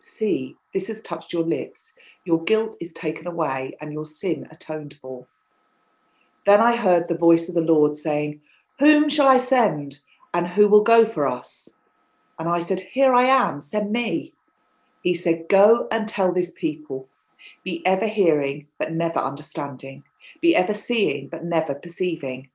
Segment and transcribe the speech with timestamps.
[0.00, 1.92] See, this has touched your lips.
[2.24, 5.26] Your guilt is taken away and your sin atoned for.
[6.46, 8.40] Then I heard the voice of the Lord saying,
[8.78, 9.98] Whom shall I send?
[10.32, 11.68] And who will go for us?
[12.38, 14.32] And I said, Here I am, send me.
[15.02, 17.08] He said, Go and tell this people,
[17.64, 20.02] be ever hearing, but never understanding,
[20.40, 22.48] be ever seeing, but never perceiving.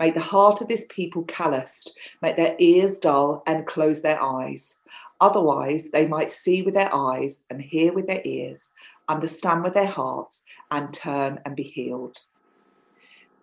[0.00, 4.80] Make the heart of this people calloused, make their ears dull, and close their eyes.
[5.20, 8.72] Otherwise, they might see with their eyes and hear with their ears,
[9.08, 12.18] understand with their hearts, and turn and be healed.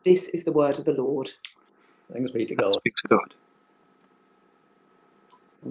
[0.04, 1.30] This is the word of the Lord.
[2.12, 2.74] Thanks be to God.
[2.80, 3.34] Speak to God.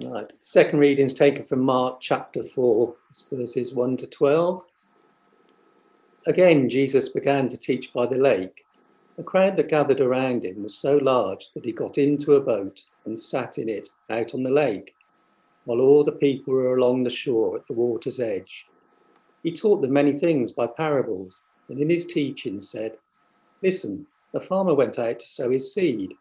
[0.05, 0.31] Right.
[0.37, 2.95] Second reading is taken from Mark chapter 4,
[3.33, 4.63] verses 1 to 12.
[6.27, 8.66] Again, Jesus began to teach by the lake.
[9.17, 12.85] The crowd that gathered around him was so large that he got into a boat
[13.03, 14.93] and sat in it out on the lake,
[15.65, 18.67] while all the people were along the shore at the water's edge.
[19.41, 22.99] He taught them many things by parables, and in his teaching said,
[23.63, 26.13] Listen, the farmer went out to sow his seed.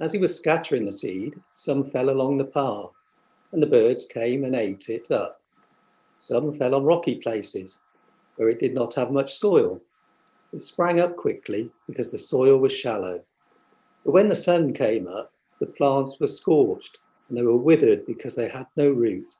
[0.00, 2.96] As he was scattering the seed, some fell along the path,
[3.52, 5.42] and the birds came and ate it up.
[6.16, 7.82] Some fell on rocky places,
[8.36, 9.82] where it did not have much soil.
[10.52, 13.22] It sprang up quickly because the soil was shallow.
[14.04, 18.34] But when the sun came up, the plants were scorched, and they were withered because
[18.34, 19.36] they had no root.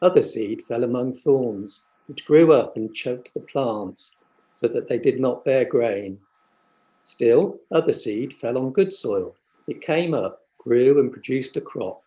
[0.00, 4.16] Other seed fell among thorns, which grew up and choked the plants,
[4.50, 6.18] so that they did not bear grain.
[7.02, 9.34] Still, other seed fell on good soil.
[9.66, 12.02] It came up, grew, and produced a crop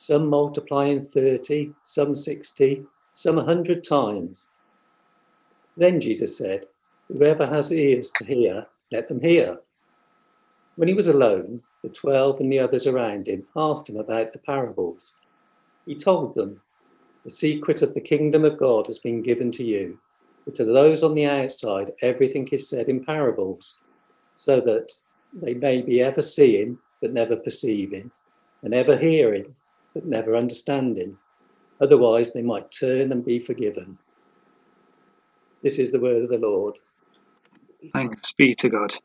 [0.00, 4.48] some multiplying 30, some 60, some a 100 times.
[5.76, 6.64] Then Jesus said,
[7.12, 9.58] Whoever has ears to hear, let them hear.
[10.76, 14.38] When he was alone, the twelve and the others around him asked him about the
[14.38, 15.14] parables.
[15.86, 16.60] He told them,
[17.24, 19.98] The secret of the kingdom of God has been given to you,
[20.44, 23.80] but to those on the outside, everything is said in parables,
[24.36, 24.92] so that
[25.32, 28.12] they may be ever seeing, but never perceiving,
[28.62, 29.52] and ever hearing,
[29.94, 31.18] but never understanding.
[31.80, 33.98] Otherwise, they might turn and be forgiven.
[35.62, 36.78] This is the word of the Lord.
[37.94, 38.96] Thanks be to God.